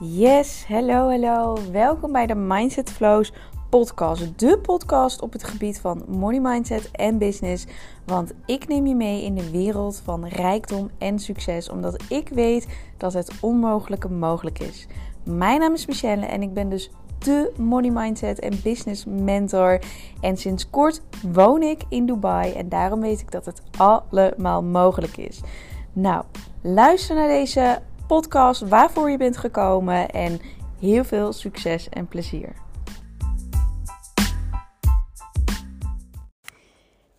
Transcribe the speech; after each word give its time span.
Yes, 0.00 0.64
hallo, 0.68 1.08
hallo. 1.08 1.58
Welkom 1.72 2.12
bij 2.12 2.26
de 2.26 2.34
Mindset 2.34 2.90
Flows 2.90 3.32
podcast. 3.70 4.38
De 4.38 4.58
podcast 4.58 5.22
op 5.22 5.32
het 5.32 5.44
gebied 5.44 5.80
van 5.80 6.04
money 6.08 6.40
mindset 6.40 6.90
en 6.90 7.18
business. 7.18 7.66
Want 8.04 8.32
ik 8.46 8.68
neem 8.68 8.86
je 8.86 8.94
mee 8.94 9.24
in 9.24 9.34
de 9.34 9.50
wereld 9.50 10.00
van 10.04 10.26
rijkdom 10.26 10.90
en 10.98 11.18
succes. 11.18 11.68
Omdat 11.68 12.02
ik 12.08 12.28
weet 12.28 12.66
dat 12.96 13.12
het 13.12 13.32
onmogelijke 13.40 14.08
mogelijk 14.08 14.58
is. 14.58 14.86
Mijn 15.22 15.60
naam 15.60 15.72
is 15.72 15.86
Michelle 15.86 16.26
en 16.26 16.42
ik 16.42 16.54
ben 16.54 16.68
dus 16.68 16.90
de 17.18 17.52
money 17.56 17.90
mindset 17.90 18.38
en 18.38 18.60
business 18.62 19.04
mentor. 19.04 19.80
En 20.20 20.36
sinds 20.36 20.70
kort 20.70 21.02
woon 21.32 21.62
ik 21.62 21.82
in 21.88 22.06
Dubai 22.06 22.52
en 22.52 22.68
daarom 22.68 23.00
weet 23.00 23.20
ik 23.20 23.30
dat 23.30 23.44
het 23.44 23.62
allemaal 23.76 24.62
mogelijk 24.62 25.16
is. 25.16 25.40
Nou, 25.92 26.24
luister 26.60 27.14
naar 27.16 27.28
deze 27.28 27.80
podcast 28.06 28.68
waarvoor 28.68 29.10
je 29.10 29.16
bent 29.16 29.36
gekomen 29.36 30.10
en 30.10 30.40
heel 30.80 31.04
veel 31.04 31.32
succes 31.32 31.88
en 31.88 32.08
plezier. 32.08 32.52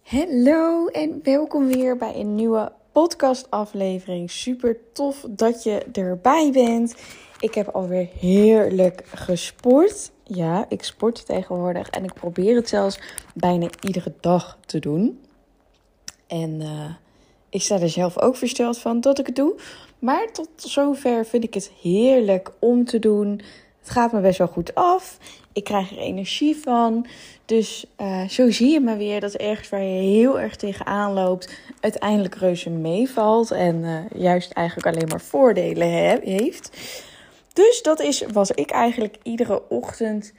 Hallo 0.03 0.88
en 0.88 1.20
welkom 1.23 1.67
weer 1.67 1.98
bij 1.98 2.16
een 2.16 2.35
nieuwe 2.35 2.71
podcastaflevering. 2.91 4.31
Super 4.31 4.77
tof 4.94 5.25
dat 5.30 5.63
je 5.63 5.85
erbij 5.91 6.52
bent. 6.52 6.95
Ik 7.39 7.53
heb 7.53 7.67
alweer 7.67 8.09
heerlijk 8.20 9.03
gesport. 9.13 10.11
Ja, 10.23 10.66
ik 10.70 10.83
sport 10.83 11.25
tegenwoordig 11.25 11.89
en 11.89 12.03
ik 12.03 12.13
probeer 12.13 12.55
het 12.55 12.70
zelfs 12.70 12.99
bijna 13.33 13.67
iedere 13.81 14.13
dag 14.20 14.58
te 14.66 14.80
doen. 14.80 15.20
En 16.27 16.61
uh, 16.61 16.89
ik 17.49 17.61
sta 17.61 17.80
er 17.80 17.89
zelf 17.89 18.20
ook 18.20 18.36
versteld 18.36 18.77
van 18.77 19.02
dat 19.02 19.20
ik 19.20 19.25
het 19.25 19.36
doe. 19.36 19.55
Maar 20.06 20.31
tot 20.31 20.50
zover 20.56 21.25
vind 21.25 21.44
ik 21.44 21.53
het 21.53 21.72
heerlijk 21.81 22.52
om 22.59 22.86
te 22.86 23.00
doen. 23.00 23.42
Het 23.80 23.89
gaat 23.89 24.12
me 24.12 24.22
best 24.22 24.38
wel 24.38 24.47
goed 24.47 24.75
af. 24.75 25.17
Ik 25.53 25.64
krijg 25.64 25.92
er 25.92 25.97
energie 25.97 26.56
van. 26.56 27.06
Dus 27.45 27.86
uh, 28.02 28.28
zo 28.28 28.52
zie 28.52 28.72
je 28.72 28.80
maar 28.80 28.97
weer 28.97 29.20
dat 29.20 29.34
ergens 29.34 29.70
waar 29.70 29.84
je 29.84 30.02
heel 30.02 30.39
erg 30.39 30.56
tegenaan 30.56 31.14
loopt, 31.14 31.59
uiteindelijk 31.80 32.36
reuze 32.36 32.70
meevalt. 32.70 33.52
En 33.52 33.75
uh, 33.75 34.22
juist 34.22 34.52
eigenlijk 34.52 34.88
alleen 34.88 35.08
maar 35.08 35.22
voordelen 35.22 35.92
he 35.92 36.17
heeft. 36.22 36.78
Dus 37.53 37.81
dat 37.81 38.00
is 38.00 38.25
wat 38.34 38.59
ik 38.59 38.72
eigenlijk 38.72 39.17
iedere 39.23 39.69
ochtend 39.69 40.34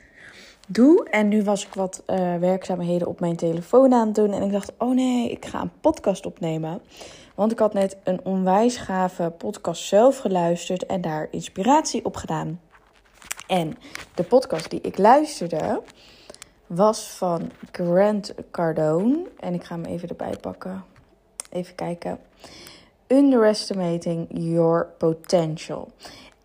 doe. 0.68 1.08
En 1.10 1.28
nu 1.28 1.42
was 1.42 1.66
ik 1.66 1.74
wat 1.74 2.02
uh, 2.06 2.36
werkzaamheden 2.36 3.08
op 3.08 3.20
mijn 3.20 3.36
telefoon 3.36 3.92
aan 3.92 4.06
het 4.06 4.14
doen. 4.14 4.32
En 4.32 4.42
ik 4.42 4.52
dacht, 4.52 4.72
oh 4.78 4.94
nee, 4.94 5.30
ik 5.30 5.44
ga 5.44 5.60
een 5.60 5.80
podcast 5.80 6.26
opnemen. 6.26 6.80
Want 7.36 7.52
ik 7.52 7.58
had 7.58 7.72
net 7.72 7.96
een 8.04 8.20
onwijs 8.24 8.76
gave 8.76 9.32
podcast 9.38 9.82
zelf 9.82 10.18
geluisterd 10.18 10.86
en 10.86 11.00
daar 11.00 11.28
inspiratie 11.30 12.04
op 12.04 12.16
gedaan. 12.16 12.60
En 13.46 13.76
de 14.14 14.22
podcast 14.22 14.70
die 14.70 14.80
ik 14.80 14.98
luisterde 14.98 15.82
was 16.66 17.10
van 17.10 17.50
Grant 17.72 18.34
Cardone. 18.50 19.22
En 19.40 19.54
ik 19.54 19.64
ga 19.64 19.74
hem 19.74 19.84
even 19.84 20.08
erbij 20.08 20.36
pakken. 20.40 20.84
Even 21.50 21.74
kijken. 21.74 22.18
Underestimating 23.06 24.26
Your 24.28 24.86
Potential. 24.98 25.88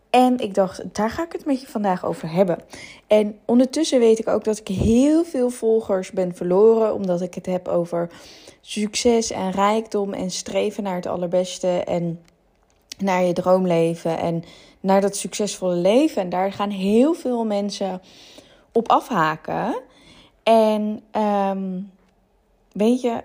En 0.09 0.38
ik 0.38 0.53
dacht, 0.53 0.95
daar 0.95 1.09
ga 1.09 1.23
ik 1.23 1.31
het 1.31 1.45
met 1.45 1.62
je 1.62 1.67
vandaag 1.67 2.06
over 2.06 2.31
hebben. 2.31 2.58
En 3.08 3.39
ondertussen 3.45 4.00
weet 4.00 4.19
ik 4.19 4.28
ook 4.28 4.44
dat 4.44 4.58
ik 4.58 4.67
heel 4.67 5.23
veel 5.23 5.50
volgers 5.50 6.12
ben 6.12 6.36
verloren. 6.36 6.94
Omdat 6.94 7.22
ik 7.22 7.34
het 7.34 7.45
heb 7.45 7.67
over 7.67 8.09
succes 8.61 9.31
en 9.31 9.51
rijkdom 9.51 10.13
en 10.13 10.31
streven 10.31 10.83
naar 10.83 10.95
het 10.95 11.05
allerbeste. 11.05 11.67
En 11.67 12.21
naar 12.97 13.23
je 13.23 13.33
droomleven 13.33 14.17
en 14.17 14.43
naar 14.79 15.01
dat 15.01 15.15
succesvolle 15.15 15.75
leven. 15.75 16.21
En 16.21 16.29
daar 16.29 16.51
gaan 16.53 16.69
heel 16.69 17.13
veel 17.13 17.45
mensen 17.45 18.01
op 18.71 18.89
afhaken. 18.89 19.81
En 20.44 21.03
um, 21.21 21.91
weet 22.71 23.01
je, 23.01 23.23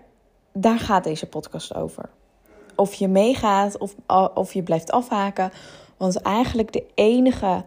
daar 0.52 0.78
gaat 0.78 1.04
deze 1.04 1.26
podcast 1.26 1.74
over. 1.74 2.08
Of 2.74 2.94
je 2.94 3.08
meegaat 3.08 3.78
of, 3.78 3.94
of 4.34 4.52
je 4.52 4.62
blijft 4.62 4.90
afhaken 4.90 5.52
want 5.96 6.22
eigenlijk 6.22 6.72
de 6.72 6.84
enige 6.94 7.64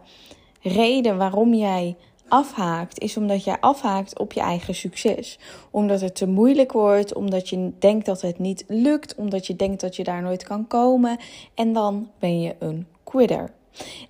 reden 0.60 1.16
waarom 1.16 1.54
jij 1.54 1.96
afhaakt, 2.30 3.00
is 3.00 3.16
omdat 3.16 3.44
jij 3.44 3.56
afhaakt 3.60 4.18
op 4.18 4.32
je 4.32 4.40
eigen 4.40 4.74
succes. 4.74 5.38
Omdat 5.70 6.00
het 6.00 6.14
te 6.14 6.26
moeilijk 6.26 6.72
wordt, 6.72 7.14
omdat 7.14 7.48
je 7.48 7.70
denkt 7.78 8.06
dat 8.06 8.20
het 8.20 8.38
niet 8.38 8.64
lukt, 8.68 9.14
omdat 9.14 9.46
je 9.46 9.56
denkt 9.56 9.80
dat 9.80 9.96
je 9.96 10.04
daar 10.04 10.22
nooit 10.22 10.44
kan 10.44 10.66
komen. 10.66 11.18
En 11.54 11.72
dan 11.72 12.08
ben 12.18 12.40
je 12.40 12.54
een 12.58 12.86
quitter. 13.04 13.50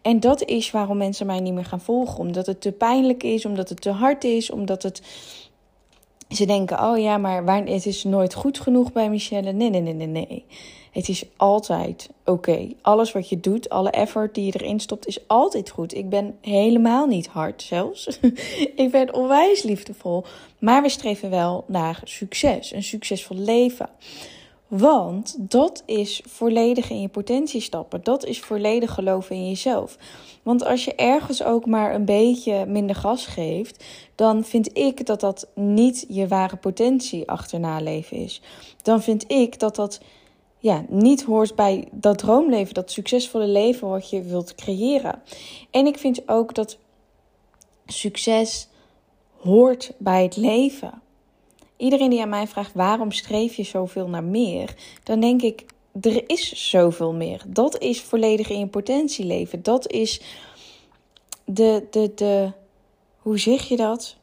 En 0.02 0.20
dat 0.20 0.42
is 0.42 0.70
waarom 0.70 0.96
mensen 0.96 1.26
mij 1.26 1.40
niet 1.40 1.54
meer 1.54 1.64
gaan 1.64 1.80
volgen. 1.80 2.18
Omdat 2.18 2.46
het 2.46 2.60
te 2.60 2.72
pijnlijk 2.72 3.22
is, 3.22 3.44
omdat 3.44 3.68
het 3.68 3.80
te 3.80 3.90
hard 3.90 4.24
is, 4.24 4.50
omdat 4.50 4.82
het. 4.82 5.02
Ze 6.30 6.44
denken, 6.44 6.82
oh 6.82 6.98
ja, 6.98 7.18
maar 7.18 7.64
het 7.64 7.86
is 7.86 8.04
nooit 8.04 8.34
goed 8.34 8.60
genoeg 8.60 8.92
bij 8.92 9.10
Michelle. 9.10 9.52
Nee, 9.52 9.70
nee, 9.70 9.80
nee, 9.80 9.94
nee, 9.94 10.06
nee. 10.06 10.44
Het 10.90 11.08
is 11.08 11.24
altijd 11.36 12.10
oké. 12.24 12.68
Alles 12.82 13.12
wat 13.12 13.28
je 13.28 13.40
doet, 13.40 13.68
alle 13.68 13.90
effort 13.90 14.34
die 14.34 14.44
je 14.44 14.52
erin 14.52 14.80
stopt, 14.80 15.06
is 15.06 15.28
altijd 15.28 15.70
goed. 15.70 15.94
Ik 15.94 16.08
ben 16.08 16.38
helemaal 16.40 17.06
niet 17.06 17.26
hard 17.26 17.62
zelfs. 17.62 18.18
ik 18.84 18.88
ben 18.90 19.14
onwijs 19.14 19.62
liefdevol. 19.62 20.24
Maar 20.58 20.82
we 20.82 20.88
streven 20.88 21.30
wel 21.30 21.64
naar 21.66 22.00
succes, 22.04 22.72
een 22.72 22.82
succesvol 22.82 23.36
leven. 23.36 23.88
Want 24.70 25.36
dat 25.38 25.82
is 25.86 26.22
volledig 26.28 26.90
in 26.90 27.00
je 27.00 27.08
potentie 27.08 27.60
stappen. 27.60 28.00
Dat 28.02 28.24
is 28.24 28.40
volledig 28.40 28.94
geloven 28.94 29.36
in 29.36 29.48
jezelf. 29.48 29.96
Want 30.42 30.64
als 30.64 30.84
je 30.84 30.94
ergens 30.94 31.42
ook 31.42 31.66
maar 31.66 31.94
een 31.94 32.04
beetje 32.04 32.66
minder 32.66 32.96
gas 32.96 33.26
geeft, 33.26 33.84
dan 34.14 34.44
vind 34.44 34.78
ik 34.78 35.06
dat 35.06 35.20
dat 35.20 35.48
niet 35.54 36.04
je 36.08 36.28
ware 36.28 36.56
potentie 36.56 37.30
achterna 37.30 37.80
leven 37.80 38.16
is. 38.16 38.42
Dan 38.82 39.02
vind 39.02 39.30
ik 39.30 39.58
dat 39.58 39.76
dat 39.76 40.00
ja, 40.58 40.84
niet 40.88 41.22
hoort 41.22 41.54
bij 41.54 41.88
dat 41.92 42.18
droomleven, 42.18 42.74
dat 42.74 42.90
succesvolle 42.90 43.46
leven 43.46 43.88
wat 43.88 44.10
je 44.10 44.22
wilt 44.22 44.54
creëren. 44.54 45.22
En 45.70 45.86
ik 45.86 45.98
vind 45.98 46.28
ook 46.28 46.54
dat 46.54 46.78
succes 47.86 48.68
hoort 49.36 49.92
bij 49.98 50.22
het 50.22 50.36
leven. 50.36 51.02
Iedereen 51.80 52.10
die 52.10 52.22
aan 52.22 52.28
mij 52.28 52.46
vraagt 52.46 52.74
waarom 52.74 53.12
streef 53.12 53.54
je 53.54 53.62
zoveel 53.62 54.08
naar 54.08 54.24
meer, 54.24 54.74
dan 55.02 55.20
denk 55.20 55.42
ik, 55.42 55.64
er 56.00 56.22
is 56.26 56.70
zoveel 56.70 57.12
meer. 57.12 57.42
Dat 57.46 57.78
is 57.78 58.00
volledig 58.00 58.50
in 58.50 58.58
je 58.58 58.66
potentie 58.66 59.24
leven. 59.24 59.62
Dat 59.62 59.90
is 59.90 60.20
de, 61.44 61.86
de, 61.90 62.12
de, 62.14 62.52
hoe 63.18 63.38
zeg 63.38 63.68
je 63.68 63.76
dat? 63.76 64.16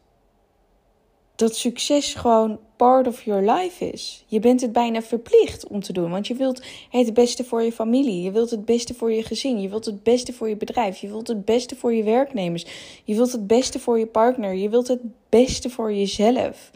Dat 1.35 1.56
succes 1.56 2.13
gewoon 2.13 2.59
part 2.75 3.07
of 3.07 3.23
your 3.23 3.51
life 3.51 3.89
is. 3.89 4.24
Je 4.28 4.39
bent 4.39 4.62
het 4.62 4.72
bijna 4.72 5.01
verplicht 5.01 5.68
om 5.68 5.81
te 5.81 5.94
doen, 5.94 6.12
want 6.12 6.28
je 6.28 6.35
wilt 6.35 6.63
het 6.89 7.13
beste 7.13 7.44
voor 7.44 7.63
je 7.63 7.72
familie, 7.72 8.22
je 8.22 8.31
wilt 8.31 8.50
het 8.50 8.66
beste 8.66 8.94
voor 8.94 9.12
je 9.12 9.24
gezin, 9.24 9.62
je 9.62 9.69
wilt 9.69 9.85
het 9.85 10.03
beste 10.03 10.34
voor 10.34 10.50
je 10.50 10.56
bedrijf, 10.56 10.97
je 10.97 11.07
wilt 11.07 11.28
het 11.28 11.45
beste 11.45 11.75
voor 11.75 11.94
je 11.94 12.03
werknemers, 12.03 12.66
je 13.03 13.16
wilt 13.16 13.31
het 13.31 13.47
beste 13.47 13.79
voor 13.79 14.00
je 14.00 14.06
partner, 14.06 14.53
je 14.53 14.69
wilt 14.69 14.88
het 14.88 15.01
beste 15.29 15.69
voor 15.69 15.94
jezelf. 15.94 16.72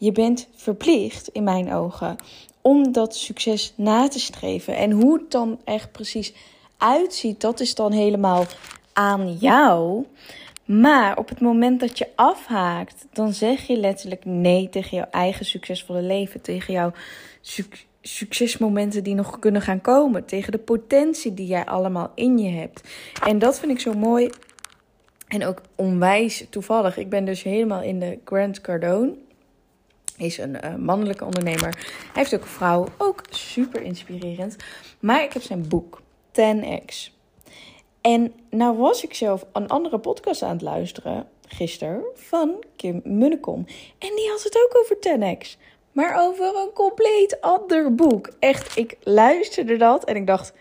Je 0.00 0.12
bent 0.12 0.48
verplicht, 0.54 1.28
in 1.28 1.44
mijn 1.44 1.72
ogen, 1.72 2.16
om 2.60 2.92
dat 2.92 3.16
succes 3.16 3.72
na 3.76 4.08
te 4.08 4.20
streven. 4.20 4.76
En 4.76 4.90
hoe 4.90 5.18
het 5.18 5.30
dan 5.30 5.60
echt 5.64 5.92
precies 5.92 6.32
uitziet, 6.78 7.40
dat 7.40 7.60
is 7.60 7.74
dan 7.74 7.92
helemaal 7.92 8.44
aan 8.92 9.32
jou. 9.32 10.06
Maar 10.64 11.18
op 11.18 11.28
het 11.28 11.40
moment 11.40 11.80
dat 11.80 11.98
je 11.98 12.08
afhaakt, 12.14 13.06
dan 13.12 13.32
zeg 13.32 13.66
je 13.66 13.76
letterlijk 13.76 14.24
nee 14.24 14.68
tegen 14.68 14.96
jouw 14.96 15.08
eigen 15.10 15.44
succesvolle 15.44 16.02
leven, 16.02 16.40
tegen 16.40 16.72
jouw 16.72 16.92
succesmomenten 18.02 19.04
die 19.04 19.14
nog 19.14 19.38
kunnen 19.38 19.62
gaan 19.62 19.80
komen, 19.80 20.24
tegen 20.24 20.52
de 20.52 20.58
potentie 20.58 21.34
die 21.34 21.46
jij 21.46 21.64
allemaal 21.64 22.12
in 22.14 22.38
je 22.38 22.50
hebt. 22.50 22.88
En 23.24 23.38
dat 23.38 23.58
vind 23.58 23.72
ik 23.72 23.80
zo 23.80 23.92
mooi 23.92 24.30
en 25.28 25.46
ook 25.46 25.62
onwijs 25.74 26.46
toevallig. 26.50 26.96
Ik 26.96 27.10
ben 27.10 27.24
dus 27.24 27.42
helemaal 27.42 27.82
in 27.82 28.00
de 28.00 28.18
Grant 28.24 28.60
Cardone. 28.60 29.28
Is 30.20 30.38
een 30.38 30.56
uh, 30.64 30.74
mannelijke 30.74 31.24
ondernemer. 31.24 31.70
Hij 32.02 32.12
heeft 32.12 32.34
ook 32.34 32.40
een 32.40 32.46
vrouw, 32.46 32.86
ook 32.98 33.22
super 33.30 33.82
inspirerend. 33.82 34.56
Maar 34.98 35.22
ik 35.22 35.32
heb 35.32 35.42
zijn 35.42 35.68
boek 35.68 36.00
10x. 36.32 37.18
En 38.00 38.32
nou 38.50 38.76
was 38.76 39.04
ik 39.04 39.14
zelf 39.14 39.46
een 39.52 39.68
andere 39.68 39.98
podcast 39.98 40.42
aan 40.42 40.52
het 40.52 40.62
luisteren 40.62 41.26
gisteren 41.46 42.02
van 42.14 42.64
Kim 42.76 43.00
Munnekom. 43.04 43.64
En 43.98 44.16
die 44.16 44.28
had 44.28 44.42
het 44.42 44.64
ook 44.64 44.78
over 44.78 44.96
10x. 44.96 45.58
Maar 45.92 46.20
over 46.20 46.44
een 46.44 46.72
compleet 46.74 47.40
ander 47.40 47.94
boek. 47.94 48.30
Echt, 48.38 48.76
ik 48.76 48.96
luisterde 49.02 49.76
dat 49.76 50.04
en 50.04 50.16
ik 50.16 50.26
dacht... 50.26 50.52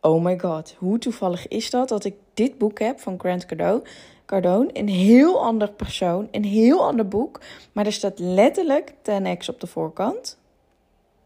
Oh 0.00 0.24
my 0.24 0.38
god, 0.38 0.74
hoe 0.78 0.98
toevallig 0.98 1.48
is 1.48 1.70
dat 1.70 1.88
dat 1.88 2.04
ik 2.04 2.14
dit 2.34 2.58
boek 2.58 2.78
heb 2.78 3.00
van 3.00 3.18
Grant 3.18 3.46
Cardone? 3.46 3.82
Cardone, 4.30 4.70
een 4.72 4.88
heel 4.88 5.42
ander 5.42 5.72
persoon, 5.72 6.28
een 6.30 6.44
heel 6.44 6.84
ander 6.84 7.08
boek. 7.08 7.40
Maar 7.72 7.86
er 7.86 7.92
staat 7.92 8.18
letterlijk 8.18 8.92
10x 8.92 9.48
op 9.48 9.60
de 9.60 9.66
voorkant. 9.66 10.38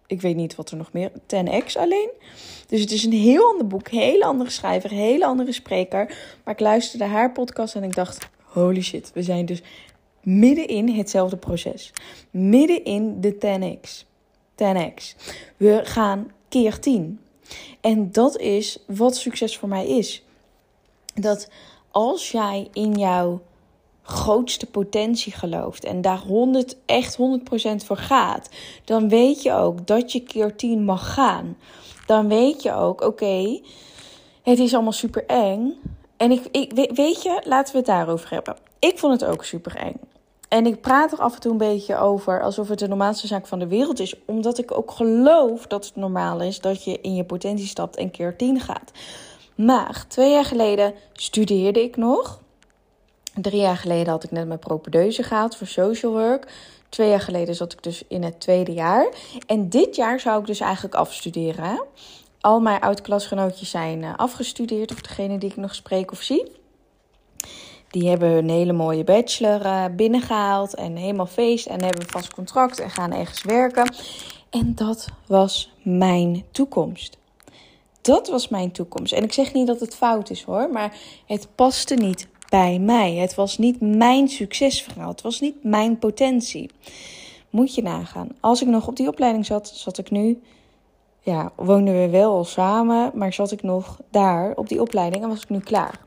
ik 0.06 0.20
weet 0.20 0.36
niet 0.36 0.54
wat 0.54 0.70
er 0.70 0.76
nog 0.76 0.92
meer. 0.92 1.10
10x 1.10 1.76
alleen. 1.78 2.10
Dus 2.66 2.80
het 2.80 2.90
is 2.90 3.04
een 3.04 3.12
heel 3.12 3.50
ander 3.50 3.66
boek, 3.66 3.88
hele 3.88 4.24
andere 4.24 4.50
schrijver, 4.50 4.90
hele 4.90 5.26
andere 5.26 5.52
spreker. 5.52 6.18
Maar 6.44 6.54
ik 6.54 6.60
luisterde 6.60 7.04
haar 7.04 7.32
podcast 7.32 7.74
en 7.74 7.82
ik 7.82 7.94
dacht: 7.94 8.28
holy 8.42 8.82
shit, 8.82 9.10
we 9.14 9.22
zijn 9.22 9.46
dus 9.46 9.62
midden 10.22 10.66
in 10.66 10.88
hetzelfde 10.88 11.36
proces. 11.36 11.92
Midden 12.30 12.84
in 12.84 13.20
de 13.20 13.34
10x. 13.34 14.06
10x. 14.54 15.16
We 15.56 15.80
gaan 15.84 16.30
keer 16.48 16.80
10. 16.80 17.20
En 17.80 18.12
dat 18.12 18.38
is 18.38 18.78
wat 18.86 19.16
succes 19.16 19.58
voor 19.58 19.68
mij 19.68 19.86
is. 19.86 20.24
Dat 21.14 21.48
als 21.94 22.30
jij 22.30 22.68
in 22.72 22.92
jouw 22.92 23.40
grootste 24.02 24.66
potentie 24.66 25.32
gelooft 25.32 25.84
en 25.84 26.00
daar 26.00 26.18
100, 26.18 26.76
echt 26.86 27.16
100% 27.16 27.20
voor 27.84 27.96
gaat, 27.96 28.48
dan 28.84 29.08
weet 29.08 29.42
je 29.42 29.52
ook 29.52 29.86
dat 29.86 30.12
je 30.12 30.20
keer 30.20 30.56
10 30.56 30.84
mag 30.84 31.14
gaan. 31.14 31.56
Dan 32.06 32.28
weet 32.28 32.62
je 32.62 32.72
ook, 32.72 33.00
oké, 33.00 33.60
het 34.42 34.58
is 34.58 34.74
allemaal 34.74 34.92
super 34.92 35.26
eng. 35.26 35.72
En 36.16 36.30
ik, 36.30 36.46
ik, 36.50 36.90
weet 36.94 37.22
je, 37.22 37.42
laten 37.44 37.72
we 37.72 37.78
het 37.78 37.86
daarover 37.86 38.30
hebben. 38.30 38.56
Ik 38.78 38.98
vond 38.98 39.20
het 39.20 39.30
ook 39.30 39.44
super 39.44 39.76
eng. 39.76 40.00
En 40.48 40.66
ik 40.66 40.80
praat 40.80 41.12
er 41.12 41.18
af 41.18 41.34
en 41.34 41.40
toe 41.40 41.52
een 41.52 41.58
beetje 41.58 41.96
over 41.96 42.42
alsof 42.42 42.68
het 42.68 42.78
de 42.78 42.88
normaalste 42.88 43.26
zaak 43.26 43.46
van 43.46 43.58
de 43.58 43.68
wereld 43.68 44.00
is. 44.00 44.14
Omdat 44.24 44.58
ik 44.58 44.76
ook 44.76 44.90
geloof 44.90 45.66
dat 45.66 45.84
het 45.84 45.96
normaal 45.96 46.40
is 46.40 46.60
dat 46.60 46.84
je 46.84 47.00
in 47.00 47.14
je 47.14 47.24
potentie 47.24 47.66
stapt 47.66 47.96
en 47.96 48.10
keer 48.10 48.36
10 48.36 48.60
gaat. 48.60 48.92
Maar 49.54 50.04
twee 50.08 50.30
jaar 50.30 50.44
geleden 50.44 50.94
studeerde 51.12 51.82
ik 51.82 51.96
nog. 51.96 52.40
Drie 53.34 53.60
jaar 53.60 53.76
geleden 53.76 54.12
had 54.12 54.24
ik 54.24 54.30
net 54.30 54.46
mijn 54.46 54.58
propedeuse 54.58 55.22
gehaald 55.22 55.56
voor 55.56 55.66
social 55.66 56.12
work. 56.12 56.52
Twee 56.88 57.08
jaar 57.08 57.20
geleden 57.20 57.54
zat 57.54 57.72
ik 57.72 57.82
dus 57.82 58.02
in 58.08 58.22
het 58.22 58.40
tweede 58.40 58.72
jaar. 58.72 59.08
En 59.46 59.68
dit 59.68 59.96
jaar 59.96 60.20
zou 60.20 60.40
ik 60.40 60.46
dus 60.46 60.60
eigenlijk 60.60 60.94
afstuderen. 60.94 61.82
Al 62.40 62.60
mijn 62.60 62.80
oud-klasgenootjes 62.80 63.70
zijn 63.70 64.04
eh, 64.04 64.16
afgestudeerd, 64.16 64.92
of 64.92 65.00
degene 65.00 65.38
die 65.38 65.50
ik 65.50 65.56
nog 65.56 65.74
spreek 65.74 66.12
of 66.12 66.22
zie. 66.22 66.52
Die 67.90 68.08
hebben 68.08 68.28
een 68.28 68.50
hele 68.50 68.72
mooie 68.72 69.04
bachelor 69.04 69.66
uh, 69.66 69.84
binnengehaald 69.96 70.74
en 70.74 70.96
helemaal 70.96 71.26
feest 71.26 71.66
en 71.66 71.82
hebben 71.82 72.06
vast 72.06 72.34
contract 72.34 72.80
en 72.80 72.90
gaan 72.90 73.12
ergens 73.12 73.42
werken. 73.42 73.94
En 74.50 74.74
dat 74.74 75.08
was 75.26 75.72
mijn 75.82 76.44
toekomst. 76.50 77.18
Dat 78.04 78.28
was 78.28 78.48
mijn 78.48 78.72
toekomst. 78.72 79.12
En 79.12 79.22
ik 79.22 79.32
zeg 79.32 79.52
niet 79.52 79.66
dat 79.66 79.80
het 79.80 79.94
fout 79.94 80.30
is 80.30 80.42
hoor, 80.42 80.70
maar 80.70 80.96
het 81.26 81.48
paste 81.54 81.94
niet 81.94 82.28
bij 82.48 82.78
mij. 82.78 83.14
Het 83.14 83.34
was 83.34 83.58
niet 83.58 83.80
mijn 83.80 84.28
succesverhaal. 84.28 85.08
Het 85.08 85.22
was 85.22 85.40
niet 85.40 85.64
mijn 85.64 85.98
potentie. 85.98 86.70
Moet 87.50 87.74
je 87.74 87.82
nagaan. 87.82 88.28
Als 88.40 88.62
ik 88.62 88.68
nog 88.68 88.86
op 88.86 88.96
die 88.96 89.08
opleiding 89.08 89.46
zat, 89.46 89.68
zat 89.68 89.98
ik 89.98 90.10
nu. 90.10 90.42
Ja, 91.20 91.52
woonden 91.56 92.00
we 92.00 92.08
wel 92.08 92.32
al 92.32 92.44
samen, 92.44 93.10
maar 93.14 93.32
zat 93.32 93.50
ik 93.50 93.62
nog 93.62 94.00
daar 94.10 94.52
op 94.56 94.68
die 94.68 94.80
opleiding 94.80 95.22
en 95.22 95.28
was 95.28 95.42
ik 95.42 95.48
nu 95.48 95.60
klaar. 95.60 96.00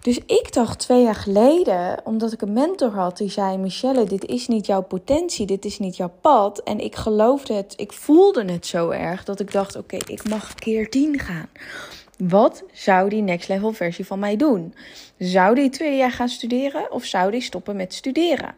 Dus 0.00 0.18
ik 0.18 0.52
dacht 0.52 0.78
twee 0.78 1.02
jaar 1.02 1.14
geleden, 1.14 2.00
omdat 2.04 2.32
ik 2.32 2.42
een 2.42 2.52
mentor 2.52 2.90
had 2.90 3.16
die 3.16 3.30
zei: 3.30 3.56
Michelle, 3.56 4.04
dit 4.04 4.26
is 4.26 4.48
niet 4.48 4.66
jouw 4.66 4.82
potentie, 4.82 5.46
dit 5.46 5.64
is 5.64 5.78
niet 5.78 5.96
jouw 5.96 6.12
pad. 6.20 6.62
En 6.62 6.80
ik 6.80 6.96
geloofde 6.96 7.54
het, 7.54 7.74
ik 7.76 7.92
voelde 7.92 8.52
het 8.52 8.66
zo 8.66 8.90
erg 8.90 9.24
dat 9.24 9.40
ik 9.40 9.52
dacht: 9.52 9.76
oké, 9.76 9.96
ik 9.96 10.28
mag 10.28 10.54
keer 10.54 10.90
tien 10.90 11.18
gaan. 11.18 11.48
Wat 12.28 12.64
zou 12.72 13.08
die 13.08 13.22
next 13.22 13.48
level 13.48 13.72
versie 13.72 14.06
van 14.06 14.18
mij 14.18 14.36
doen? 14.36 14.74
Zou 15.18 15.54
die 15.54 15.70
twee 15.70 15.96
jaar 15.96 16.10
gaan 16.10 16.28
studeren 16.28 16.92
of 16.92 17.04
zou 17.04 17.30
die 17.30 17.40
stoppen 17.40 17.76
met 17.76 17.94
studeren? 17.94 18.54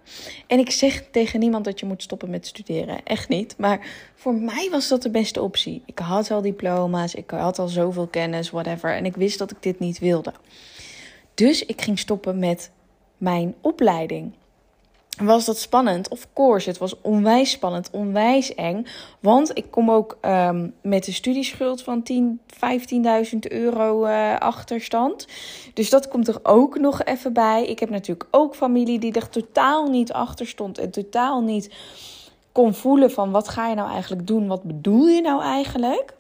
En 0.46 0.58
ik 0.58 0.70
zeg 0.70 1.04
tegen 1.10 1.40
niemand 1.40 1.64
dat 1.64 1.80
je 1.80 1.86
moet 1.86 2.02
stoppen 2.02 2.30
met 2.30 2.46
studeren. 2.46 3.04
Echt 3.04 3.28
niet. 3.28 3.54
Maar 3.58 3.86
voor 4.14 4.34
mij 4.34 4.68
was 4.70 4.88
dat 4.88 5.02
de 5.02 5.10
beste 5.10 5.42
optie. 5.42 5.82
Ik 5.86 5.98
had 5.98 6.30
al 6.30 6.42
diploma's, 6.42 7.14
ik 7.14 7.30
had 7.30 7.58
al 7.58 7.68
zoveel 7.68 8.06
kennis, 8.06 8.50
whatever. 8.50 8.94
En 8.94 9.04
ik 9.04 9.16
wist 9.16 9.38
dat 9.38 9.50
ik 9.50 9.62
dit 9.62 9.78
niet 9.78 9.98
wilde. 9.98 10.32
Dus 11.34 11.64
ik 11.64 11.82
ging 11.82 11.98
stoppen 11.98 12.38
met 12.38 12.70
mijn 13.16 13.54
opleiding. 13.60 14.32
Was 15.20 15.44
dat 15.44 15.58
spannend? 15.58 16.08
Of 16.08 16.26
course, 16.32 16.68
het 16.68 16.78
was 16.78 17.00
onwijs 17.00 17.50
spannend, 17.50 17.90
onwijs 17.90 18.54
eng. 18.54 18.86
Want 19.20 19.50
ik 19.58 19.70
kom 19.70 19.90
ook 19.90 20.18
ehm, 20.20 20.68
met 20.82 21.06
een 21.06 21.12
studieschuld 21.12 21.82
van 21.82 22.02
10, 22.02 22.40
15.000 23.32 23.38
euro 23.38 24.06
uh, 24.06 24.38
achterstand. 24.38 25.26
Dus 25.74 25.90
dat 25.90 26.08
komt 26.08 26.28
er 26.28 26.38
ook 26.42 26.78
nog 26.78 27.04
even 27.04 27.32
bij. 27.32 27.66
Ik 27.66 27.78
heb 27.78 27.90
natuurlijk 27.90 28.28
ook 28.30 28.54
familie 28.54 28.98
die 28.98 29.12
er 29.12 29.28
totaal 29.28 29.88
niet 29.88 30.12
achter 30.12 30.46
stond. 30.46 30.78
En 30.78 30.90
totaal 30.90 31.40
niet 31.40 31.70
kon 32.52 32.74
voelen 32.74 33.10
van 33.10 33.30
wat 33.30 33.48
ga 33.48 33.68
je 33.68 33.74
nou 33.74 33.90
eigenlijk 33.90 34.26
doen? 34.26 34.46
Wat 34.46 34.62
bedoel 34.62 35.06
je 35.06 35.20
nou 35.20 35.42
eigenlijk? 35.42 36.14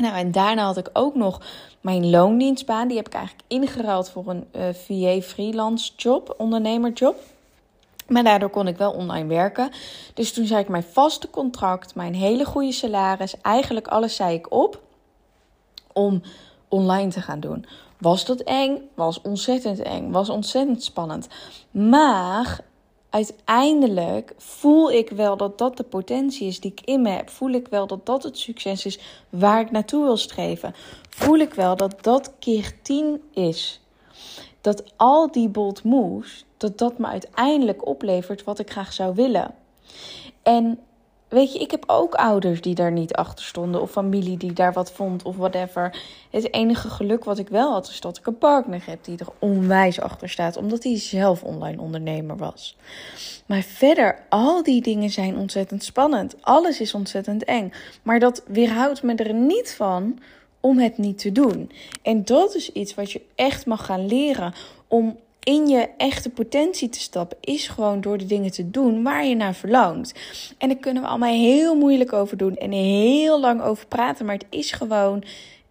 Nou, 0.00 0.14
en 0.14 0.32
daarna 0.32 0.64
had 0.64 0.76
ik 0.76 0.90
ook 0.92 1.14
nog 1.14 1.40
mijn 1.80 2.10
loondienstbaan. 2.10 2.88
Die 2.88 2.96
heb 2.96 3.06
ik 3.06 3.14
eigenlijk 3.14 3.44
ingeruild 3.48 4.10
voor 4.10 4.28
een 4.28 4.46
uh, 4.56 4.68
eh, 4.68 4.74
VA 4.74 5.26
freelance 5.26 5.92
job, 5.96 6.34
ondernemerjob. 6.38 7.16
Maar 8.08 8.24
daardoor 8.24 8.50
kon 8.50 8.66
ik 8.66 8.76
wel 8.76 8.92
online 8.92 9.28
werken. 9.28 9.70
Dus 10.14 10.32
toen 10.32 10.46
zei 10.46 10.60
ik 10.60 10.68
mijn 10.68 10.82
vaste 10.82 11.30
contract, 11.30 11.94
mijn 11.94 12.14
hele 12.14 12.44
goede 12.44 12.72
salaris, 12.72 13.40
eigenlijk 13.40 13.88
alles 13.88 14.16
zei 14.16 14.34
ik 14.34 14.52
op 14.52 14.82
om 15.92 16.22
online 16.68 17.10
te 17.10 17.20
gaan 17.20 17.40
doen. 17.40 17.66
Was 17.98 18.24
dat 18.24 18.40
eng? 18.40 18.78
Was 18.94 19.20
ontzettend 19.20 19.78
eng. 19.78 20.10
Was 20.10 20.28
ontzettend 20.28 20.82
spannend. 20.82 21.28
Maar 21.70 22.60
uiteindelijk 23.10 24.34
voel 24.36 24.90
ik 24.90 25.10
wel 25.10 25.36
dat 25.36 25.58
dat 25.58 25.76
de 25.76 25.82
potentie 25.82 26.46
is 26.46 26.60
die 26.60 26.70
ik 26.70 26.80
in 26.84 27.02
me 27.02 27.10
heb. 27.10 27.30
Voel 27.30 27.50
ik 27.50 27.68
wel 27.68 27.86
dat 27.86 28.06
dat 28.06 28.22
het 28.22 28.38
succes 28.38 28.86
is 28.86 28.98
waar 29.28 29.60
ik 29.60 29.70
naartoe 29.70 30.04
wil 30.04 30.16
streven. 30.16 30.74
Voel 31.08 31.38
ik 31.38 31.54
wel 31.54 31.76
dat 31.76 32.02
dat 32.02 32.32
keer 32.38 32.72
10 32.82 33.22
is. 33.32 33.80
Dat 34.60 34.82
al 34.96 35.30
die 35.30 35.48
bold 35.48 35.82
moves, 35.82 36.44
dat 36.56 36.78
dat 36.78 36.98
me 36.98 37.06
uiteindelijk 37.06 37.86
oplevert 37.86 38.44
wat 38.44 38.58
ik 38.58 38.70
graag 38.70 38.92
zou 38.92 39.14
willen. 39.14 39.54
En 40.42 40.78
weet 41.30 41.52
je, 41.52 41.58
ik 41.58 41.70
heb 41.70 41.84
ook 41.86 42.14
ouders 42.14 42.60
die 42.60 42.74
daar 42.74 42.92
niet 42.92 43.14
achter 43.14 43.44
stonden. 43.44 43.80
Of 43.80 43.90
familie 43.90 44.36
die 44.36 44.52
daar 44.52 44.72
wat 44.72 44.92
vond 44.92 45.22
of 45.22 45.36
whatever. 45.36 46.02
Het 46.30 46.54
enige 46.54 46.90
geluk 46.90 47.24
wat 47.24 47.38
ik 47.38 47.48
wel 47.48 47.72
had, 47.72 47.88
is 47.88 48.00
dat 48.00 48.18
ik 48.18 48.26
een 48.26 48.38
partner 48.38 48.82
heb 48.86 49.04
die 49.04 49.18
er 49.18 49.32
onwijs 49.38 50.00
achter 50.00 50.28
staat. 50.28 50.56
Omdat 50.56 50.82
hij 50.82 50.98
zelf 50.98 51.42
online 51.42 51.80
ondernemer 51.80 52.36
was. 52.36 52.76
Maar 53.46 53.62
verder, 53.62 54.22
al 54.28 54.62
die 54.62 54.82
dingen 54.82 55.10
zijn 55.10 55.36
ontzettend 55.36 55.84
spannend. 55.84 56.36
Alles 56.40 56.80
is 56.80 56.94
ontzettend 56.94 57.44
eng. 57.44 57.72
Maar 58.02 58.18
dat 58.18 58.42
weerhoudt 58.46 59.02
me 59.02 59.14
er 59.14 59.34
niet 59.34 59.74
van 59.74 60.18
om 60.60 60.78
het 60.78 60.98
niet 60.98 61.18
te 61.18 61.32
doen. 61.32 61.70
En 62.02 62.24
dat 62.24 62.54
is 62.54 62.72
iets 62.72 62.94
wat 62.94 63.12
je 63.12 63.22
echt 63.34 63.66
mag 63.66 63.84
gaan 63.84 64.06
leren 64.06 64.54
om 64.88 65.18
in 65.42 65.66
je 65.66 65.88
echte 65.96 66.30
potentie 66.30 66.88
te 66.88 67.00
stappen, 67.00 67.36
is 67.40 67.68
gewoon 67.68 68.00
door 68.00 68.18
de 68.18 68.26
dingen 68.26 68.50
te 68.50 68.70
doen 68.70 69.02
waar 69.02 69.26
je 69.26 69.34
naar 69.34 69.54
verlangt. 69.54 70.14
En 70.58 70.68
daar 70.68 70.78
kunnen 70.78 71.02
we 71.02 71.08
allemaal 71.08 71.32
heel 71.32 71.74
moeilijk 71.74 72.12
over 72.12 72.36
doen 72.36 72.56
en 72.56 72.72
heel 72.72 73.40
lang 73.40 73.62
over 73.62 73.86
praten, 73.86 74.26
maar 74.26 74.34
het 74.34 74.46
is 74.50 74.72
gewoon 74.72 75.24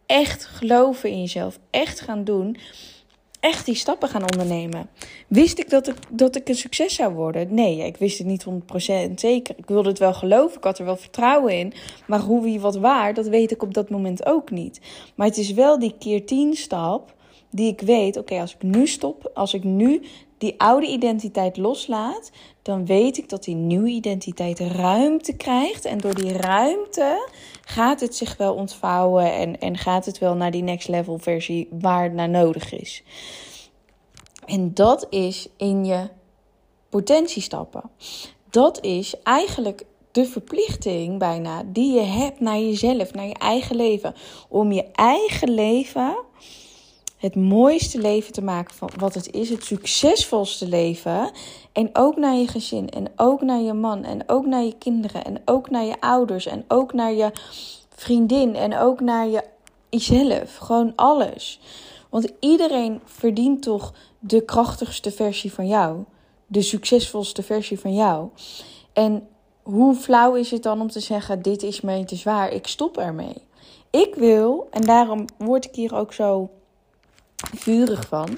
echt 0.05 0.45
geloven 0.45 1.09
in 1.09 1.19
jezelf, 1.19 1.59
echt 1.69 1.99
gaan 1.99 2.23
doen. 2.23 2.57
Echt 3.39 3.65
die 3.65 3.75
stappen 3.75 4.09
gaan 4.09 4.31
ondernemen. 4.31 4.89
Wist 5.27 5.59
ik 5.59 5.69
dat 5.69 5.87
ik, 5.87 5.95
dat 6.09 6.35
ik 6.35 6.49
een 6.49 6.55
succes 6.55 6.95
zou 6.95 7.13
worden? 7.13 7.53
Nee, 7.53 7.85
ik 7.85 7.97
wist 7.97 8.17
het 8.17 8.27
niet 8.27 8.45
100% 9.09 9.13
zeker. 9.15 9.57
Ik 9.57 9.67
wilde 9.67 9.89
het 9.89 9.99
wel 9.99 10.13
geloven, 10.13 10.57
ik 10.57 10.63
had 10.63 10.79
er 10.79 10.85
wel 10.85 10.97
vertrouwen 10.97 11.57
in. 11.57 11.73
Maar 12.07 12.19
hoe, 12.19 12.43
wie, 12.43 12.59
wat, 12.59 12.75
waar, 12.75 13.13
dat 13.13 13.27
weet 13.27 13.51
ik 13.51 13.63
op 13.63 13.73
dat 13.73 13.89
moment 13.89 14.25
ook 14.25 14.51
niet. 14.51 14.79
Maar 15.15 15.27
het 15.27 15.37
is 15.37 15.51
wel 15.51 15.79
die 15.79 15.95
keer 15.99 16.25
10 16.25 16.55
stap 16.55 17.17
die 17.49 17.71
ik 17.71 17.81
weet, 17.81 18.17
oké, 18.17 18.39
als 18.39 18.53
ik 18.53 18.61
nu 18.61 18.87
stop, 18.87 19.31
als 19.33 19.53
ik 19.53 19.63
nu 19.63 20.01
die 20.37 20.53
oude 20.57 20.87
identiteit 20.87 21.57
loslaat, 21.57 22.31
dan 22.61 22.85
weet 22.85 23.17
ik 23.17 23.29
dat 23.29 23.43
die 23.43 23.55
nieuwe 23.55 23.89
identiteit 23.89 24.59
ruimte 24.59 25.33
krijgt. 25.33 25.85
En 25.85 25.97
door 25.97 26.13
die 26.13 26.31
ruimte 26.31 27.29
gaat 27.61 27.99
het 27.99 28.15
zich 28.15 28.37
wel 28.37 28.53
ontvouwen 28.53 29.33
en, 29.33 29.59
en 29.59 29.77
gaat 29.77 30.05
het 30.05 30.17
wel 30.17 30.35
naar 30.35 30.51
die 30.51 30.63
next 30.63 30.87
level 30.87 31.17
versie 31.17 31.67
waar 31.71 32.03
het 32.03 32.13
naar 32.13 32.29
nodig 32.29 32.73
is. 32.73 33.03
En 34.45 34.73
dat 34.73 35.07
is 35.09 35.47
in 35.57 35.85
je 35.85 36.09
potentie 36.89 37.41
stappen. 37.41 37.89
Dat 38.49 38.83
is 38.83 39.15
eigenlijk 39.23 39.85
de 40.11 40.25
verplichting 40.25 41.19
bijna 41.19 41.63
die 41.65 41.93
je 41.93 42.05
hebt 42.05 42.39
naar 42.39 42.59
jezelf, 42.59 43.13
naar 43.13 43.27
je 43.27 43.33
eigen 43.37 43.75
leven. 43.75 44.15
Om 44.49 44.71
je 44.71 44.85
eigen 44.91 45.49
leven 45.49 46.17
het 47.19 47.35
mooiste 47.35 47.99
leven 48.01 48.33
te 48.33 48.41
maken 48.41 48.75
van 48.75 48.89
wat 48.97 49.13
het 49.13 49.31
is, 49.31 49.49
het 49.49 49.63
succesvolste 49.63 50.67
leven. 50.67 51.31
En 51.71 51.89
ook 51.93 52.17
naar 52.17 52.35
je 52.35 52.47
gezin, 52.47 52.89
en 52.89 53.11
ook 53.15 53.41
naar 53.41 53.61
je 53.61 53.73
man, 53.73 54.03
en 54.03 54.23
ook 54.27 54.45
naar 54.45 54.63
je 54.63 54.77
kinderen, 54.77 55.25
en 55.25 55.41
ook 55.45 55.69
naar 55.69 55.85
je 55.85 56.01
ouders, 56.01 56.45
en 56.45 56.65
ook 56.67 56.93
naar 56.93 57.13
je 57.13 57.31
vriendin, 57.89 58.55
en 58.55 58.77
ook 58.77 58.99
naar 58.99 59.27
je, 59.27 59.43
jezelf. 59.89 60.55
Gewoon 60.55 60.93
alles. 60.95 61.59
Want 62.09 62.31
iedereen 62.39 63.01
verdient 63.05 63.61
toch 63.61 63.93
de 64.19 64.41
krachtigste 64.45 65.11
versie 65.11 65.53
van 65.53 65.67
jou, 65.67 66.03
de 66.47 66.61
succesvolste 66.61 67.43
versie 67.43 67.79
van 67.79 67.93
jou. 67.93 68.29
En 68.93 69.27
hoe 69.63 69.95
flauw 69.95 70.35
is 70.35 70.51
het 70.51 70.63
dan 70.63 70.81
om 70.81 70.89
te 70.89 70.99
zeggen: 70.99 71.41
dit 71.41 71.63
is 71.63 71.81
mij 71.81 72.05
te 72.05 72.15
zwaar, 72.15 72.51
ik 72.51 72.67
stop 72.67 72.97
ermee. 72.97 73.47
Ik 73.89 74.15
wil, 74.15 74.67
en 74.71 74.81
daarom 74.81 75.25
word 75.37 75.65
ik 75.65 75.75
hier 75.75 75.95
ook 75.95 76.13
zo 76.13 76.49
vurig 77.55 78.07
van. 78.07 78.29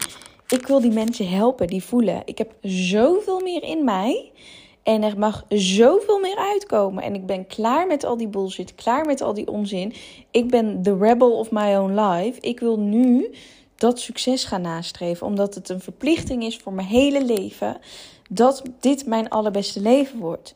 Ik 0.47 0.67
wil 0.67 0.81
die 0.81 0.91
mensen 0.91 1.29
helpen, 1.29 1.67
die 1.67 1.83
voelen. 1.83 2.21
Ik 2.25 2.37
heb 2.37 2.53
zoveel 2.61 3.39
meer 3.39 3.63
in 3.63 3.83
mij. 3.83 4.31
En 4.83 5.03
er 5.03 5.19
mag 5.19 5.45
zoveel 5.49 6.19
meer 6.19 6.37
uitkomen. 6.37 7.03
En 7.03 7.15
ik 7.15 7.25
ben 7.25 7.47
klaar 7.47 7.87
met 7.87 8.03
al 8.03 8.17
die 8.17 8.27
bullshit, 8.27 8.75
klaar 8.75 9.05
met 9.05 9.21
al 9.21 9.33
die 9.33 9.47
onzin. 9.47 9.93
Ik 10.31 10.49
ben 10.49 10.81
the 10.83 10.97
rebel 10.97 11.37
of 11.37 11.51
my 11.51 11.75
own 11.75 11.99
life. 11.99 12.39
Ik 12.39 12.59
wil 12.59 12.79
nu 12.79 13.33
dat 13.75 13.99
succes 13.99 14.43
gaan 14.43 14.61
nastreven, 14.61 15.27
omdat 15.27 15.55
het 15.55 15.69
een 15.69 15.81
verplichting 15.81 16.43
is 16.43 16.57
voor 16.57 16.73
mijn 16.73 16.87
hele 16.87 17.25
leven 17.25 17.77
dat 18.29 18.63
dit 18.79 19.05
mijn 19.05 19.29
allerbeste 19.29 19.81
leven 19.81 20.19
wordt. 20.19 20.55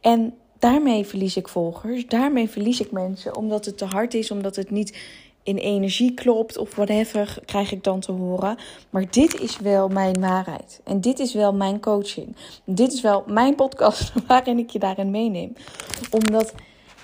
En 0.00 0.34
daarmee 0.58 1.04
verlies 1.04 1.36
ik 1.36 1.48
volgers, 1.48 2.06
daarmee 2.06 2.48
verlies 2.48 2.80
ik 2.80 2.92
mensen, 2.92 3.36
omdat 3.36 3.64
het 3.64 3.78
te 3.78 3.84
hard 3.84 4.14
is, 4.14 4.30
omdat 4.30 4.56
het 4.56 4.70
niet 4.70 4.98
in 5.42 5.56
energie 5.56 6.14
klopt 6.14 6.58
of 6.58 6.74
whatever, 6.74 7.38
krijg 7.44 7.72
ik 7.72 7.84
dan 7.84 8.00
te 8.00 8.12
horen. 8.12 8.56
Maar 8.90 9.10
dit 9.10 9.40
is 9.40 9.58
wel 9.58 9.88
mijn 9.88 10.20
waarheid. 10.20 10.80
En 10.84 11.00
dit 11.00 11.18
is 11.18 11.34
wel 11.34 11.52
mijn 11.52 11.80
coaching. 11.80 12.36
Dit 12.64 12.92
is 12.92 13.00
wel 13.00 13.24
mijn 13.26 13.54
podcast 13.54 14.12
waarin 14.26 14.58
ik 14.58 14.70
je 14.70 14.78
daarin 14.78 15.10
meeneem. 15.10 15.52
Omdat 16.10 16.54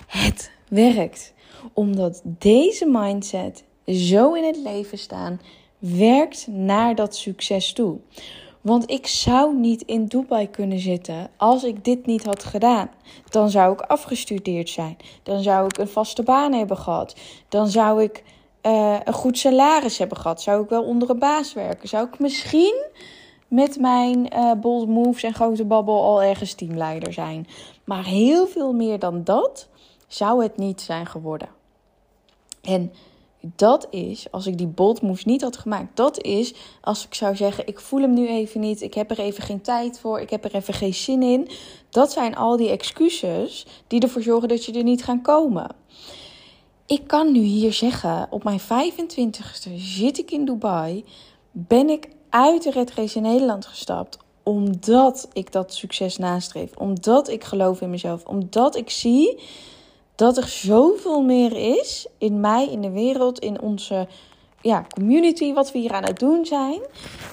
het 0.07 0.50
werkt. 0.69 1.35
Omdat 1.73 2.23
deze 2.25 2.87
mindset 2.87 3.64
zo 3.87 4.33
in 4.33 4.45
het 4.45 4.57
leven 4.57 4.99
staan 4.99 5.40
werkt 5.78 6.47
naar 6.47 6.95
dat 6.95 7.16
succes 7.16 7.73
toe. 7.73 7.99
Want 8.66 8.90
ik 8.90 9.06
zou 9.06 9.56
niet 9.56 9.82
in 9.82 10.06
Dubai 10.06 10.50
kunnen 10.50 10.78
zitten 10.78 11.30
als 11.37 11.64
ik 11.64 11.85
dit 11.85 12.06
niet 12.06 12.25
had 12.25 12.44
gedaan. 12.44 12.90
Dan 13.28 13.50
zou 13.50 13.73
ik 13.73 13.80
afgestudeerd 13.80 14.68
zijn. 14.68 14.96
Dan 15.23 15.42
zou 15.42 15.64
ik 15.64 15.78
een 15.78 15.88
vaste 15.88 16.23
baan 16.23 16.52
hebben 16.52 16.76
gehad. 16.76 17.16
Dan 17.49 17.68
zou 17.68 18.02
ik 18.02 18.25
uh, 18.62 18.96
een 19.04 19.12
goed 19.12 19.38
salaris 19.38 19.99
hebben 19.99 20.16
gehad. 20.16 20.42
Zou 20.42 20.62
ik 20.62 20.68
wel 20.68 20.82
onder 20.82 21.11
een 21.11 21.18
baas 21.18 21.52
werken. 21.52 21.88
Zou 21.88 22.06
ik 22.06 22.18
misschien 22.18 22.85
met 23.49 23.78
mijn 23.78 24.35
uh, 24.35 24.52
bold 24.52 24.88
moves 24.88 25.23
en 25.23 25.35
grote 25.35 25.64
babbel 25.64 26.02
al 26.02 26.23
ergens 26.23 26.54
teamleider 26.54 27.12
zijn. 27.12 27.46
Maar 27.85 28.04
heel 28.04 28.46
veel 28.46 28.73
meer 28.73 28.99
dan 28.99 29.25
dat 29.25 29.68
zou 30.06 30.42
het 30.42 30.56
niet 30.56 30.80
zijn 30.80 31.06
geworden. 31.06 31.49
En 32.62 32.92
dat 33.57 33.87
is, 33.91 34.26
als 34.31 34.47
ik 34.47 34.59
die 34.59 34.67
bold 34.67 35.03
moves 35.03 35.25
niet 35.25 35.43
had 35.43 35.57
gemaakt, 35.57 35.97
dat 35.97 36.23
is 36.23 36.55
als 36.81 37.05
ik 37.05 37.15
zou 37.15 37.37
zeggen: 37.37 37.67
ik 37.67 37.81
voel 37.81 38.00
hem 38.00 38.15
nu 38.15 38.29
even 38.29 38.61
niet, 38.61 38.83
ik 38.83 38.95
heb 38.95 39.11
er 39.11 39.19
even 39.19 39.43
geen 39.43 39.61
tijd 39.61 39.99
voor, 39.99 40.21
ik 40.21 40.31
heb 40.31 40.45
er 40.45 40.55
even 40.55 40.75
geen 40.75 40.95
zin 40.95 41.23
in. 41.23 41.49
Dat 41.91 42.12
zijn 42.12 42.37
al 42.37 42.57
die 42.57 42.71
excuses 42.71 43.67
die 43.87 44.00
ervoor 44.00 44.23
zorgen 44.23 44.49
dat 44.49 44.65
je 44.65 44.73
er 44.73 44.83
niet 44.83 45.05
gaat 45.05 45.23
komen. 45.23 45.75
Ik 46.87 47.07
kan 47.07 47.33
nu 47.33 47.41
hier 47.41 47.73
zeggen: 47.73 48.26
op 48.31 48.45
mijn 48.45 48.61
25ste 48.61 49.75
zit 49.76 50.19
ik 50.19 50.31
in 50.31 50.45
Dubai, 50.45 51.05
ben 51.50 51.88
ik 51.88 52.09
uit 52.31 52.62
de 52.62 52.71
red 52.71 52.95
race 52.95 53.17
in 53.17 53.23
Nederland 53.23 53.67
gestapt 53.67 54.19
omdat 54.47 55.29
ik 55.33 55.53
dat 55.53 55.75
succes 55.75 56.17
nastreef, 56.17 56.76
omdat 56.76 57.29
ik 57.29 57.45
geloof 57.45 57.81
in 57.81 57.91
mezelf, 57.91 58.25
omdat 58.25 58.76
ik 58.76 58.91
zie 58.91 59.38
dat 60.16 60.37
er 60.37 60.49
zoveel 60.49 61.23
meer 61.23 61.78
is 61.78 62.06
in 62.18 62.40
mij, 62.40 62.68
in 62.68 62.80
de 62.80 62.90
wereld, 62.90 63.38
in 63.38 63.61
onze 63.61 64.08
ja, 64.61 64.87
community, 64.94 65.52
wat 65.52 65.73
we 65.73 65.78
hier 65.78 65.92
aan 65.92 66.04
het 66.04 66.18
doen 66.18 66.46
zijn. 66.46 66.80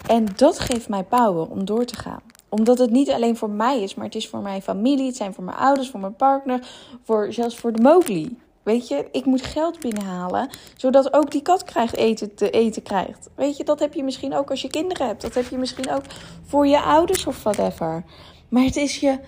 En 0.07 0.25
dat 0.35 0.59
geeft 0.59 0.89
mij 0.89 1.03
power 1.03 1.49
om 1.49 1.65
door 1.65 1.85
te 1.85 1.95
gaan. 1.95 2.21
Omdat 2.49 2.77
het 2.77 2.91
niet 2.91 3.09
alleen 3.09 3.37
voor 3.37 3.49
mij 3.49 3.81
is, 3.81 3.95
maar 3.95 4.05
het 4.05 4.15
is 4.15 4.29
voor 4.29 4.39
mijn 4.39 4.61
familie, 4.61 5.05
het 5.05 5.15
zijn 5.15 5.33
voor 5.33 5.43
mijn 5.43 5.57
ouders, 5.57 5.89
voor 5.89 5.99
mijn 5.99 6.15
partner, 6.15 6.67
voor, 7.03 7.33
zelfs 7.33 7.55
voor 7.55 7.73
de 7.73 7.81
Mowgli. 7.81 8.37
Weet 8.63 8.87
je, 8.87 9.07
ik 9.11 9.25
moet 9.25 9.41
geld 9.41 9.79
binnenhalen, 9.79 10.49
zodat 10.77 11.13
ook 11.13 11.31
die 11.31 11.41
kat 11.41 11.63
krijgt 11.63 11.95
eten, 11.95 12.35
te 12.35 12.49
eten 12.49 12.83
krijgt. 12.83 13.29
Weet 13.35 13.57
je, 13.57 13.63
dat 13.63 13.79
heb 13.79 13.93
je 13.93 14.03
misschien 14.03 14.35
ook 14.35 14.49
als 14.49 14.61
je 14.61 14.67
kinderen 14.67 15.07
hebt. 15.07 15.21
Dat 15.21 15.33
heb 15.33 15.47
je 15.47 15.57
misschien 15.57 15.91
ook 15.91 16.03
voor 16.45 16.67
je 16.67 16.81
ouders 16.81 17.25
of 17.25 17.43
whatever. 17.43 18.03
Maar 18.49 18.63
het 18.63 18.75
is 18.75 18.99
je, 18.99 19.19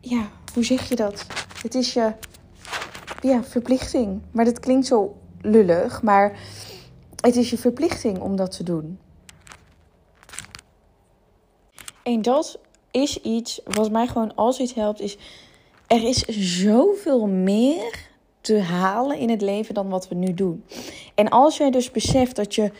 ja, 0.00 0.30
hoe 0.54 0.64
zeg 0.64 0.88
je 0.88 0.96
dat? 0.96 1.26
Het 1.62 1.74
is 1.74 1.92
je 1.92 2.12
ja, 3.22 3.42
verplichting. 3.42 4.20
Maar 4.30 4.44
dat 4.44 4.60
klinkt 4.60 4.86
zo 4.86 5.16
lullig, 5.40 6.02
maar 6.02 6.38
het 7.20 7.36
is 7.36 7.50
je 7.50 7.58
verplichting 7.58 8.20
om 8.20 8.36
dat 8.36 8.56
te 8.56 8.62
doen. 8.62 8.98
En 12.02 12.22
dat 12.22 12.58
is 12.90 13.20
iets 13.20 13.60
wat 13.64 13.90
mij 13.90 14.06
gewoon 14.06 14.34
altijd 14.34 14.74
helpt, 14.74 15.00
is 15.00 15.18
er 15.86 16.02
is 16.02 16.24
zoveel 16.62 17.26
meer 17.26 18.10
te 18.40 18.60
halen 18.60 19.18
in 19.18 19.30
het 19.30 19.40
leven 19.40 19.74
dan 19.74 19.88
wat 19.88 20.08
we 20.08 20.14
nu 20.14 20.34
doen. 20.34 20.64
En 21.14 21.28
als 21.28 21.56
jij 21.56 21.70
dus 21.70 21.90
beseft 21.90 22.36
dat 22.36 22.54
je 22.54 22.72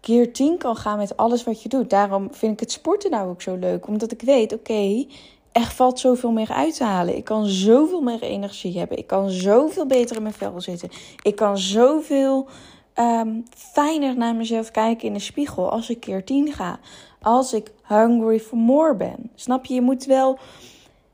keer 0.00 0.32
tien 0.32 0.58
kan 0.58 0.76
gaan 0.76 0.98
met 0.98 1.16
alles 1.16 1.44
wat 1.44 1.62
je 1.62 1.68
doet. 1.68 1.90
Daarom 1.90 2.28
vind 2.34 2.52
ik 2.52 2.60
het 2.60 2.72
sporten 2.72 3.10
nou 3.10 3.28
ook 3.28 3.42
zo 3.42 3.56
leuk. 3.56 3.86
Omdat 3.86 4.12
ik 4.12 4.22
weet, 4.22 4.52
oké, 4.52 5.06
er 5.52 5.66
valt 5.66 5.98
zoveel 5.98 6.30
meer 6.30 6.52
uit 6.52 6.76
te 6.76 6.84
halen. 6.84 7.16
Ik 7.16 7.24
kan 7.24 7.46
zoveel 7.46 8.00
meer 8.00 8.22
energie 8.22 8.78
hebben. 8.78 8.98
Ik 8.98 9.06
kan 9.06 9.30
zoveel 9.30 9.86
beter 9.86 10.16
in 10.16 10.22
mijn 10.22 10.34
vel 10.34 10.60
zitten. 10.60 10.88
Ik 11.22 11.36
kan 11.36 11.58
zoveel 11.58 12.48
um, 12.94 13.44
fijner 13.56 14.16
naar 14.16 14.34
mezelf 14.34 14.70
kijken 14.70 15.06
in 15.06 15.12
de 15.12 15.18
spiegel 15.18 15.70
als 15.70 15.90
ik 15.90 16.00
keer 16.00 16.24
tien 16.24 16.52
ga. 16.52 16.78
Als 17.22 17.52
ik 17.52 17.72
hungry 17.86 18.40
for 18.40 18.58
more 18.58 18.94
ben. 18.94 19.30
Snap 19.34 19.64
je? 19.64 19.74
Je 19.74 19.80
moet 19.80 20.04
wel 20.04 20.38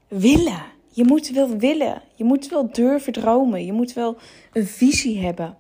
willen. 0.09 0.63
Je 0.91 1.05
moet 1.05 1.31
wel 1.31 1.57
willen. 1.57 2.03
Je 2.15 2.25
moet 2.25 2.49
wel 2.49 2.69
durven 2.73 3.13
dromen. 3.13 3.65
Je 3.65 3.73
moet 3.73 3.93
wel 3.93 4.17
een 4.53 4.67
visie 4.67 5.21
hebben. 5.21 5.57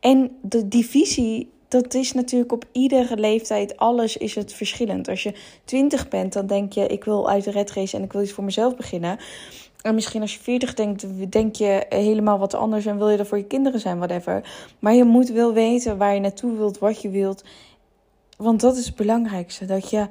En 0.00 0.36
de, 0.42 0.68
die 0.68 0.86
visie 0.86 1.50
dat 1.70 1.94
is 1.94 2.12
natuurlijk 2.12 2.52
op 2.52 2.64
iedere 2.72 3.16
leeftijd, 3.16 3.76
alles 3.76 4.16
is 4.16 4.34
het 4.34 4.52
verschillend. 4.52 5.08
Als 5.08 5.22
je 5.22 5.34
20 5.64 6.08
bent, 6.08 6.32
dan 6.32 6.46
denk 6.46 6.72
je, 6.72 6.86
ik 6.86 7.04
wil 7.04 7.28
uit 7.28 7.44
de 7.44 7.50
red 7.50 7.70
race 7.72 7.96
en 7.96 8.02
ik 8.02 8.12
wil 8.12 8.22
iets 8.22 8.32
voor 8.32 8.44
mezelf 8.44 8.76
beginnen. 8.76 9.18
En 9.82 9.94
misschien 9.94 10.20
als 10.20 10.34
je 10.34 10.40
40 10.40 10.74
denkt, 10.74 11.32
denk 11.32 11.56
je 11.56 11.86
helemaal 11.88 12.38
wat 12.38 12.54
anders 12.54 12.86
en 12.86 12.98
wil 12.98 13.08
je 13.08 13.18
er 13.18 13.26
voor 13.26 13.38
je 13.38 13.44
kinderen 13.44 13.80
zijn, 13.80 13.96
whatever. 13.96 14.50
Maar 14.78 14.94
je 14.94 15.04
moet 15.04 15.28
wel 15.28 15.52
weten 15.52 15.96
waar 15.96 16.14
je 16.14 16.20
naartoe 16.20 16.56
wilt, 16.56 16.78
wat 16.78 17.02
je 17.02 17.10
wilt. 17.10 17.44
Want 18.36 18.60
dat 18.60 18.76
is 18.76 18.86
het 18.86 18.96
belangrijkste, 18.96 19.64
dat 19.64 19.90
je 19.90 20.06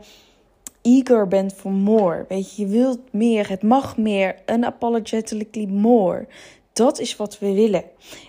eager 0.82 1.28
bent 1.28 1.54
for 1.54 1.72
more. 1.72 2.26
Weet 2.28 2.56
je, 2.56 2.62
je 2.62 2.72
wilt 2.72 3.00
meer, 3.12 3.50
het 3.50 3.64
mag 3.64 3.98
meer, 3.98 4.36
unapologetically 4.46 5.66
more. 5.66 6.28
Dat 6.74 7.00
is 7.00 7.16
wat 7.16 7.40
we 7.40 7.54
willen. 7.54 7.84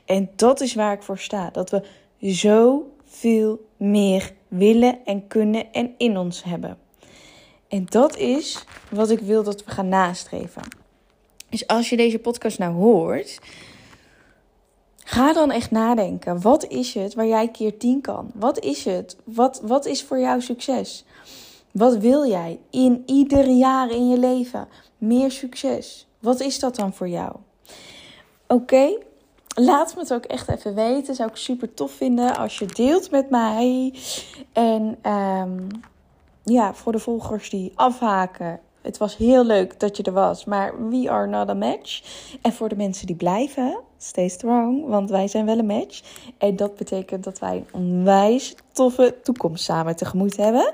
En 0.05 0.31
dat 0.37 0.61
is 0.61 0.75
waar 0.75 0.93
ik 0.93 1.03
voor 1.03 1.19
sta. 1.19 1.51
Dat 1.51 1.71
we 1.71 1.83
zo 2.33 2.87
veel 3.21 3.67
meer 3.77 4.33
willen 4.49 5.05
en 5.05 5.27
kunnen 5.27 5.73
en 5.73 5.95
in 5.97 6.17
ons 6.17 6.45
hebben. 6.45 6.79
En 7.69 7.87
dat 7.89 8.17
is 8.17 8.65
wat 8.91 9.11
ik 9.11 9.21
wil 9.21 9.43
dat 9.43 9.65
we 9.65 9.71
gaan 9.71 9.89
nastreven. 9.89 10.63
Dus 11.49 11.67
als 11.67 11.91
je 11.91 11.97
deze 11.97 12.19
podcast 12.19 12.59
nou 12.59 12.75
hoort, 12.75 13.39
ga 15.05 15.33
dan 15.33 15.51
echt 15.51 15.71
nadenken. 15.71 16.41
Wat 16.41 16.67
is 16.67 16.95
het 16.95 17.15
waar 17.15 17.27
jij 17.27 17.49
keer 17.49 17.79
10 17.79 18.01
kan? 18.01 18.31
Wat 18.35 18.59
is 18.59 18.85
het? 18.85 19.17
Wat, 19.25 19.61
wat 19.63 19.87
is 19.87 20.03
voor 20.03 20.19
jou 20.19 20.41
succes? 20.41 21.05
Wat 21.71 21.97
wil 21.97 22.29
jij 22.29 22.59
in 22.71 23.03
ieder 23.07 23.47
jaar 23.47 23.91
in 23.91 24.09
je 24.09 24.19
leven? 24.19 24.69
Meer 24.99 25.31
succes. 25.31 26.07
Wat 26.19 26.41
is 26.41 26.59
dat 26.59 26.77
dan 26.77 26.95
voor 26.95 27.09
jou? 27.09 27.37
Oké, 28.47 28.99
Laat 29.55 29.95
me 29.95 30.01
het 30.01 30.13
ook 30.13 30.25
echt 30.25 30.49
even 30.49 30.75
weten. 30.75 31.15
Zou 31.15 31.29
ik 31.29 31.37
super 31.37 31.75
tof 31.75 31.93
vinden 31.93 32.37
als 32.37 32.59
je 32.59 32.67
deelt 32.67 33.11
met 33.11 33.31
mij. 33.31 33.95
En 34.53 34.99
um, 35.13 35.69
ja, 36.45 36.75
voor 36.75 36.93
de 36.93 36.99
volgers 36.99 37.51
die 37.51 37.73
afhaken. 37.75 38.61
Het 38.81 38.99
was 38.99 39.17
heel 39.17 39.45
leuk 39.45 39.81
dat 39.81 39.97
je 39.97 40.03
er 40.03 40.13
was, 40.13 40.45
maar 40.45 40.89
we 40.89 41.11
are 41.11 41.27
not 41.27 41.49
a 41.49 41.55
match. 41.55 42.03
En 42.43 42.53
voor 42.53 42.69
de 42.69 42.77
mensen 42.77 43.07
die 43.07 43.17
blijven, 43.17 43.79
stay 43.99 44.29
strong, 44.29 44.87
want 44.87 45.11
wij 45.11 45.29
zijn 45.29 45.47
wel 45.47 45.59
een 45.59 45.67
match. 45.67 46.03
En 46.39 46.57
dat 46.57 46.77
betekent 46.77 47.25
dat 47.25 47.39
wij 47.39 47.57
een 47.57 47.67
onwijs 47.73 48.55
toffe 48.73 49.15
toekomst 49.23 49.65
samen 49.65 49.97
tegemoet 49.97 50.37
hebben. 50.37 50.73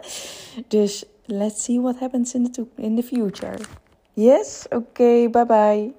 Dus 0.68 1.04
let's 1.24 1.64
see 1.64 1.80
what 1.80 1.98
happens 1.98 2.34
in 2.34 2.52
the, 2.52 2.66
in 2.74 2.96
the 2.96 3.02
future. 3.02 3.58
Yes? 4.12 4.66
Oké, 4.70 5.28
bye 5.30 5.46
bye. 5.46 5.92